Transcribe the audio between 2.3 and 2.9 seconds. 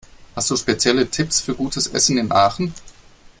Aachen?